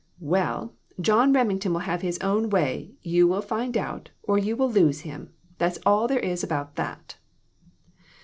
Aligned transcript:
"Well, 0.19 0.73
John 0.99 1.31
Remington 1.31 1.73
will 1.73 1.81
have 1.81 2.01
his 2.01 2.17
own 2.21 2.49
way, 2.49 2.95
you 3.03 3.27
will 3.27 3.43
find, 3.43 3.77
or 4.23 4.39
you 4.39 4.55
will 4.57 4.71
lose 4.71 5.01
him. 5.01 5.31
That's 5.59 5.77
all 5.85 6.07
there 6.07 6.17
is 6.17 6.43
about 6.43 6.75
that." 6.75 7.17